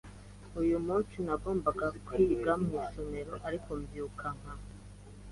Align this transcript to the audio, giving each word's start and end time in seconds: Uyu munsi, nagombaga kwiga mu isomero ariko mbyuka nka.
Uyu 0.61 0.77
munsi, 0.85 1.15
nagombaga 1.25 1.85
kwiga 2.05 2.51
mu 2.63 2.69
isomero 2.83 3.33
ariko 3.47 3.69
mbyuka 3.81 4.27
nka. 4.37 4.53